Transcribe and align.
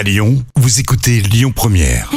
À 0.00 0.02
Lyon, 0.02 0.42
vous 0.56 0.80
écoutez 0.80 1.20
Lyon 1.20 1.52
Première. 1.54 2.10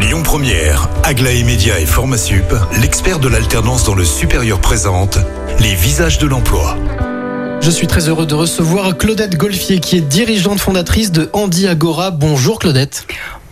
Lyon 0.00 0.22
Première, 0.22 0.88
Aglaé 1.02 1.42
Média 1.44 1.78
et 1.78 1.84
Formasup, 1.84 2.54
l'expert 2.80 3.18
de 3.18 3.28
l'alternance 3.28 3.84
dans 3.84 3.94
le 3.94 4.06
supérieur 4.06 4.62
présente 4.62 5.18
les 5.60 5.74
visages 5.74 6.16
de 6.16 6.26
l'emploi. 6.26 6.78
Je 7.60 7.70
suis 7.70 7.86
très 7.86 8.08
heureux 8.08 8.24
de 8.24 8.34
recevoir 8.34 8.96
Claudette 8.96 9.36
Golfier 9.36 9.78
qui 9.78 9.98
est 9.98 10.00
dirigeante 10.00 10.58
fondatrice 10.58 11.12
de 11.12 11.28
Andy 11.34 11.68
Agora. 11.68 12.10
Bonjour 12.10 12.58
Claudette. 12.58 13.06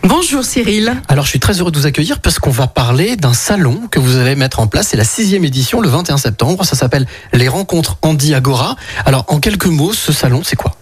Bonjour 0.04 0.42
Cyril. 0.42 0.94
Alors 1.08 1.26
je 1.26 1.30
suis 1.30 1.40
très 1.40 1.60
heureux 1.60 1.70
de 1.70 1.78
vous 1.78 1.84
accueillir 1.84 2.20
parce 2.20 2.38
qu'on 2.38 2.48
va 2.48 2.66
parler 2.66 3.16
d'un 3.16 3.34
salon 3.34 3.88
que 3.90 4.00
vous 4.00 4.16
allez 4.16 4.36
mettre 4.36 4.58
en 4.58 4.68
place. 4.68 4.88
C'est 4.88 4.96
la 4.96 5.04
sixième 5.04 5.44
édition 5.44 5.82
le 5.82 5.90
21 5.90 6.16
septembre. 6.16 6.64
Ça 6.64 6.76
s'appelle 6.76 7.06
les 7.34 7.48
rencontres 7.48 7.98
Andy 8.00 8.32
Agora. 8.32 8.76
Alors 9.04 9.26
en 9.28 9.38
quelques 9.38 9.66
mots, 9.66 9.92
ce 9.92 10.14
salon 10.14 10.40
c'est 10.42 10.56
quoi? 10.56 10.72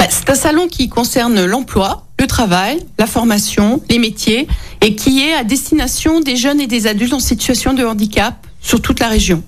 Bah, 0.00 0.06
c'est 0.08 0.30
un 0.30 0.34
salon 0.34 0.66
qui 0.66 0.88
concerne 0.88 1.44
l'emploi, 1.44 2.06
le 2.18 2.26
travail, 2.26 2.78
la 2.98 3.06
formation, 3.06 3.82
les 3.90 3.98
métiers 3.98 4.48
et 4.80 4.94
qui 4.96 5.20
est 5.20 5.34
à 5.34 5.44
destination 5.44 6.20
des 6.20 6.36
jeunes 6.36 6.58
et 6.58 6.66
des 6.66 6.86
adultes 6.86 7.12
en 7.12 7.20
situation 7.20 7.74
de 7.74 7.84
handicap 7.84 8.46
sur 8.62 8.80
toute 8.80 8.98
la 8.98 9.08
région. 9.08 9.42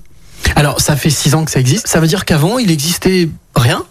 Alors 0.54 0.82
ça 0.82 0.94
fait 0.94 1.08
six 1.08 1.34
ans 1.34 1.46
que 1.46 1.50
ça 1.50 1.58
existe. 1.58 1.86
Ça 1.86 2.00
veut 2.00 2.06
dire 2.06 2.26
qu'avant 2.26 2.58
il 2.58 2.70
existait 2.70 3.30
rien? 3.56 3.82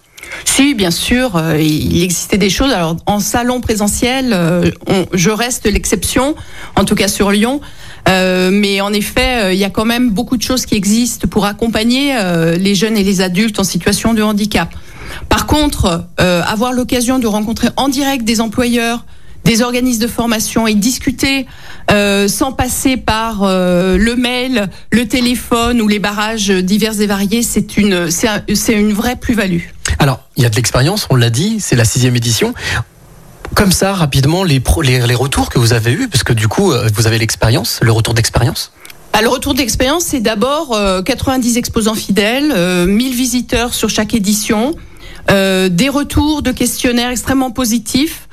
Si, 0.45 0.75
bien 0.75 0.91
sûr, 0.91 1.35
euh, 1.35 1.59
il 1.59 2.03
existait 2.03 2.37
des 2.37 2.51
choses. 2.51 2.71
Alors, 2.71 2.95
en 3.07 3.19
salon 3.19 3.59
présentiel, 3.59 4.31
euh, 4.31 4.69
on- 4.87 5.05
je 5.13 5.31
reste 5.31 5.65
l'exception, 5.65 6.35
en 6.75 6.85
tout 6.85 6.95
cas 6.95 7.07
sur 7.07 7.31
Lyon. 7.31 7.59
Euh, 8.07 8.49
mais 8.51 8.81
en 8.81 8.93
effet, 8.93 9.53
il 9.53 9.59
y 9.59 9.65
a 9.65 9.69
quand 9.71 9.83
même 9.85 10.11
beaucoup 10.11 10.37
de 10.37 10.41
choses 10.43 10.65
qui 10.67 10.75
existent 10.75 11.27
pour 11.27 11.45
accompagner 11.45 12.15
les 12.57 12.75
jeunes 12.75 12.97
et 12.97 13.03
les 13.03 13.21
adultes 13.21 13.59
en 13.59 13.63
situation 13.63 14.13
de 14.13 14.21
handicap. 14.21 14.69
Par 15.29 15.45
contre, 15.47 16.05
euh, 16.19 16.41
avoir 16.43 16.73
l'occasion 16.73 17.19
de 17.19 17.27
rencontrer 17.27 17.69
en 17.77 17.89
direct 17.89 18.23
des 18.23 18.41
employeurs, 18.41 19.05
des 19.43 19.61
organismes 19.63 20.01
de 20.01 20.07
formation 20.07 20.67
et 20.67 20.75
discuter 20.75 21.47
euh, 21.89 22.27
sans 22.27 22.51
passer 22.51 22.95
par 22.95 23.41
euh, 23.41 23.97
le 23.97 24.15
mail, 24.15 24.69
le 24.91 25.07
téléphone 25.07 25.81
ou 25.81 25.87
les 25.87 25.97
barrages 25.99 26.49
divers 26.49 27.01
et 27.01 27.07
variés, 27.07 27.41
c'est 27.41 27.75
une, 27.77 28.11
c'est 28.11 28.27
un- 28.27 28.43
c'est 28.53 28.73
une 28.73 28.93
vraie 28.93 29.15
plus-value. 29.15 29.61
Alors 29.97 30.19
il 30.37 30.43
y 30.43 30.45
a 30.45 30.49
de 30.49 30.55
l'expérience, 30.55 31.07
on 31.09 31.15
l'a 31.15 31.29
dit, 31.31 31.57
c'est 31.59 31.75
la 31.75 31.85
sixième 31.85 32.15
édition. 32.15 32.53
Comme 33.55 33.71
ça, 33.71 33.93
rapidement, 33.93 34.43
les, 34.43 34.59
pro- 34.59 34.81
les, 34.81 35.05
les 35.05 35.15
retours 35.15 35.49
que 35.49 35.59
vous 35.59 35.73
avez 35.73 35.91
eus, 35.91 36.07
parce 36.07 36.23
que 36.23 36.33
du 36.33 36.47
coup, 36.47 36.71
vous 36.95 37.07
avez 37.07 37.17
l'expérience, 37.17 37.79
le 37.81 37.91
retour 37.91 38.13
d'expérience? 38.13 38.71
Ah, 39.13 39.21
le 39.21 39.27
retour 39.27 39.53
d'expérience, 39.53 40.03
c'est 40.05 40.21
d'abord 40.21 40.73
euh, 40.73 41.01
90 41.01 41.57
exposants 41.57 41.95
fidèles, 41.95 42.53
euh, 42.55 42.85
1000 42.85 43.13
visiteurs 43.13 43.73
sur 43.73 43.89
chaque 43.89 44.13
édition, 44.13 44.73
des 45.27 45.89
retours 45.89 46.41
de 46.41 46.51
questionnaires 46.51 47.09
extrêmement 47.09 47.51
positifs, 47.51 48.27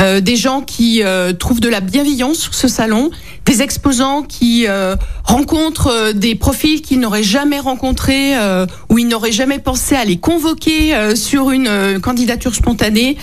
euh, 0.00 0.20
des 0.20 0.36
gens 0.36 0.62
qui 0.62 1.02
euh, 1.02 1.32
trouvent 1.32 1.60
de 1.60 1.68
la 1.68 1.80
bienveillance 1.80 2.38
sur 2.38 2.54
ce 2.54 2.66
salon, 2.66 3.10
des 3.44 3.60
exposants 3.60 4.22
qui 4.22 4.66
euh, 4.66 4.96
rencontrent 5.24 5.88
euh, 5.88 6.12
des 6.12 6.34
profils 6.34 6.80
qu'ils 6.80 7.00
n'auraient 7.00 7.22
jamais 7.22 7.60
rencontrés 7.60 8.36
euh, 8.36 8.66
ou 8.88 8.98
ils 8.98 9.08
n'auraient 9.08 9.32
jamais 9.32 9.58
pensé 9.58 9.94
à 9.94 10.04
les 10.04 10.18
convoquer 10.18 10.94
euh, 10.94 11.14
sur 11.14 11.50
une 11.50 11.68
euh, 11.68 12.00
candidature 12.00 12.54
spontanée. 12.54 13.18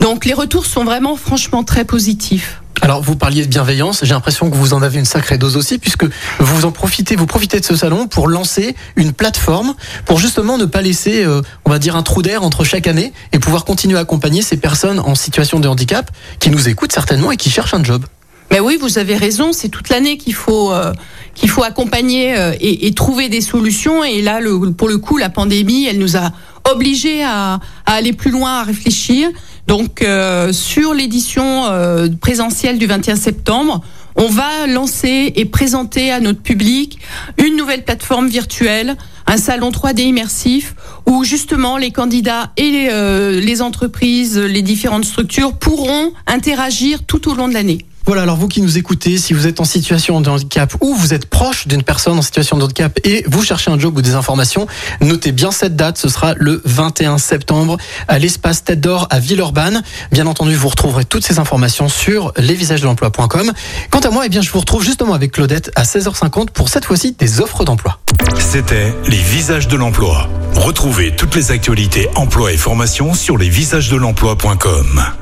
Donc 0.00 0.24
les 0.24 0.34
retours 0.34 0.66
sont 0.66 0.84
vraiment 0.84 1.16
franchement 1.16 1.64
très 1.64 1.84
positifs. 1.84 2.61
Alors, 2.82 3.00
vous 3.00 3.14
parliez 3.14 3.42
de 3.44 3.48
bienveillance. 3.48 4.00
J'ai 4.02 4.12
l'impression 4.12 4.50
que 4.50 4.56
vous 4.56 4.74
en 4.74 4.82
avez 4.82 4.98
une 4.98 5.04
sacrée 5.04 5.38
dose 5.38 5.56
aussi, 5.56 5.78
puisque 5.78 6.04
vous 6.40 6.64
en 6.64 6.72
profitez, 6.72 7.14
vous 7.14 7.26
profitez 7.26 7.60
de 7.60 7.64
ce 7.64 7.76
salon 7.76 8.08
pour 8.08 8.26
lancer 8.26 8.74
une 8.96 9.12
plateforme 9.12 9.74
pour 10.04 10.18
justement 10.18 10.58
ne 10.58 10.64
pas 10.64 10.82
laisser, 10.82 11.24
euh, 11.24 11.42
on 11.64 11.70
va 11.70 11.78
dire, 11.78 11.94
un 11.94 12.02
trou 12.02 12.22
d'air 12.22 12.42
entre 12.42 12.64
chaque 12.64 12.88
année 12.88 13.12
et 13.32 13.38
pouvoir 13.38 13.64
continuer 13.64 13.98
à 13.98 14.00
accompagner 14.00 14.42
ces 14.42 14.56
personnes 14.56 14.98
en 14.98 15.14
situation 15.14 15.60
de 15.60 15.68
handicap 15.68 16.10
qui 16.40 16.50
nous 16.50 16.68
écoutent 16.68 16.92
certainement 16.92 17.30
et 17.30 17.36
qui 17.36 17.50
cherchent 17.50 17.74
un 17.74 17.84
job. 17.84 18.04
Mais 18.50 18.58
oui, 18.58 18.76
vous 18.80 18.98
avez 18.98 19.16
raison. 19.16 19.52
C'est 19.52 19.68
toute 19.68 19.88
l'année 19.88 20.18
qu'il 20.18 20.34
faut 20.34 20.72
euh, 20.72 20.92
qu'il 21.36 21.50
faut 21.50 21.62
accompagner 21.62 22.36
euh, 22.36 22.52
et, 22.60 22.88
et 22.88 22.94
trouver 22.94 23.28
des 23.28 23.42
solutions. 23.42 24.02
Et 24.02 24.22
là, 24.22 24.40
le, 24.40 24.72
pour 24.72 24.88
le 24.88 24.98
coup, 24.98 25.18
la 25.18 25.30
pandémie, 25.30 25.86
elle 25.86 25.98
nous 25.98 26.16
a 26.16 26.32
obligés 26.70 27.22
à, 27.22 27.60
à 27.86 27.92
aller 27.92 28.12
plus 28.12 28.32
loin, 28.32 28.60
à 28.60 28.64
réfléchir. 28.64 29.28
Donc, 29.66 30.02
euh, 30.02 30.52
sur 30.52 30.92
l'édition 30.92 31.66
euh, 31.66 32.08
présentielle 32.20 32.78
du 32.78 32.86
21 32.86 33.16
septembre, 33.16 33.80
on 34.16 34.26
va 34.26 34.66
lancer 34.66 35.32
et 35.36 35.44
présenter 35.44 36.10
à 36.10 36.20
notre 36.20 36.40
public 36.40 36.98
une 37.38 37.56
nouvelle 37.56 37.84
plateforme 37.84 38.28
virtuelle, 38.28 38.96
un 39.26 39.36
salon 39.36 39.70
3D 39.70 40.02
immersif, 40.02 40.74
où 41.06 41.24
justement 41.24 41.78
les 41.78 41.90
candidats 41.90 42.50
et 42.56 42.88
euh, 42.90 43.40
les 43.40 43.62
entreprises, 43.62 44.36
les 44.36 44.62
différentes 44.62 45.04
structures 45.04 45.54
pourront 45.54 46.12
interagir 46.26 47.04
tout 47.04 47.30
au 47.30 47.34
long 47.34 47.48
de 47.48 47.54
l'année. 47.54 47.86
Voilà, 48.06 48.22
alors 48.22 48.36
vous 48.36 48.48
qui 48.48 48.62
nous 48.62 48.78
écoutez, 48.78 49.16
si 49.16 49.32
vous 49.32 49.46
êtes 49.46 49.60
en 49.60 49.64
situation 49.64 50.20
de 50.20 50.28
handicap 50.28 50.74
ou 50.80 50.94
vous 50.94 51.14
êtes 51.14 51.26
proche 51.26 51.68
d'une 51.68 51.82
personne 51.82 52.18
en 52.18 52.22
situation 52.22 52.58
de 52.58 52.64
handicap 52.64 52.98
et 53.04 53.24
vous 53.28 53.42
cherchez 53.42 53.70
un 53.70 53.78
job 53.78 53.96
ou 53.96 54.02
des 54.02 54.14
informations, 54.14 54.66
notez 55.00 55.32
bien 55.32 55.52
cette 55.52 55.76
date, 55.76 55.98
ce 55.98 56.08
sera 56.08 56.34
le 56.36 56.60
21 56.64 57.18
septembre 57.18 57.76
à 58.08 58.18
l'espace 58.18 58.64
Tête 58.64 58.80
d'Or 58.80 59.06
à 59.10 59.20
Villeurbanne. 59.20 59.82
Bien 60.10 60.26
entendu, 60.26 60.54
vous 60.54 60.68
retrouverez 60.68 61.04
toutes 61.04 61.24
ces 61.24 61.38
informations 61.38 61.88
sur 61.88 62.32
lesvisagesdelemploi.com. 62.36 63.52
Quant 63.90 64.00
à 64.00 64.10
moi, 64.10 64.26
eh 64.26 64.28
bien, 64.28 64.42
je 64.42 64.50
vous 64.50 64.60
retrouve 64.60 64.84
justement 64.84 65.14
avec 65.14 65.32
Claudette 65.32 65.70
à 65.76 65.84
16h50 65.84 66.50
pour 66.50 66.68
cette 66.68 66.84
fois-ci 66.84 67.12
des 67.18 67.40
offres 67.40 67.64
d'emploi. 67.64 68.00
C'était 68.38 68.92
les 69.06 69.16
visages 69.16 69.68
de 69.68 69.76
l'emploi. 69.76 70.28
Retrouvez 70.54 71.14
toutes 71.16 71.34
les 71.34 71.50
actualités 71.50 72.08
emploi 72.14 72.52
et 72.52 72.56
formation 72.56 73.14
sur 73.14 73.38
lesvisagesdelemploi.com. 73.38 75.21